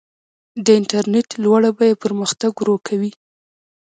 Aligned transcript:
د 0.65 0.67
انټرنیټ 0.79 1.29
لوړه 1.43 1.69
بیه 1.77 1.99
پرمختګ 2.03 2.51
ورو 2.57 2.75
کوي. 2.87 3.11